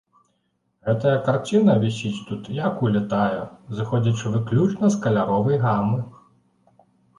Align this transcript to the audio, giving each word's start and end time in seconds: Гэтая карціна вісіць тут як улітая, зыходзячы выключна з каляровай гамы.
Гэтая 0.87 1.11
карціна 1.27 1.75
вісіць 1.83 2.13
тут 2.29 2.49
як 2.61 2.81
улітая, 2.89 3.43
зыходзячы 3.81 4.35
выключна 4.39 4.93
з 4.97 5.01
каляровай 5.07 5.63
гамы. 5.69 5.99